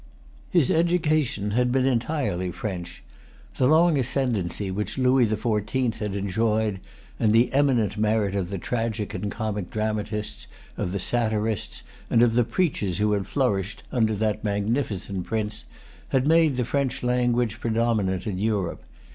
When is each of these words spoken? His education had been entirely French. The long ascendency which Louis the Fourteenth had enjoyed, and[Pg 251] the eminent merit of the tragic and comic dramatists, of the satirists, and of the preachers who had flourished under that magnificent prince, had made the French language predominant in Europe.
His 0.49 0.71
education 0.71 1.51
had 1.51 1.71
been 1.71 1.85
entirely 1.85 2.51
French. 2.51 3.03
The 3.57 3.67
long 3.67 3.99
ascendency 3.99 4.71
which 4.71 4.97
Louis 4.97 5.25
the 5.25 5.37
Fourteenth 5.37 5.99
had 5.99 6.15
enjoyed, 6.15 6.79
and[Pg 7.19 7.31
251] 7.31 7.31
the 7.33 7.53
eminent 7.53 7.97
merit 7.99 8.33
of 8.35 8.49
the 8.49 8.57
tragic 8.57 9.13
and 9.13 9.29
comic 9.29 9.69
dramatists, 9.69 10.47
of 10.75 10.91
the 10.91 10.99
satirists, 10.99 11.83
and 12.09 12.23
of 12.23 12.33
the 12.33 12.43
preachers 12.43 12.97
who 12.97 13.11
had 13.11 13.27
flourished 13.27 13.83
under 13.91 14.15
that 14.15 14.43
magnificent 14.43 15.25
prince, 15.25 15.65
had 16.09 16.25
made 16.27 16.55
the 16.57 16.65
French 16.65 17.03
language 17.03 17.59
predominant 17.59 18.25
in 18.25 18.39
Europe. 18.39 18.81